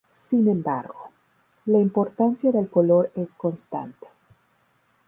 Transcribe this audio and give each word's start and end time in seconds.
Sin 0.09 0.47
embargo, 0.47 1.11
la 1.65 1.77
importancia 1.77 2.51
del 2.51 2.67
color 2.71 3.11
es 3.13 3.35
constante. 3.35 4.07